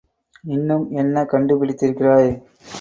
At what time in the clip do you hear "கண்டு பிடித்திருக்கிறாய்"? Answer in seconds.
1.25-2.31